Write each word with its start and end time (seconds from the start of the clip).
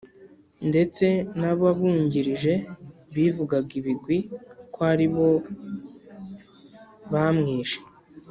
ndetse 0.69 1.05
n'ababungirije 1.39 2.53
bivugaga 3.13 3.71
ibigwi 3.79 4.17
ko 4.73 4.79
ari 4.91 5.07
bo 5.13 5.27
bamwishe. 7.11 7.79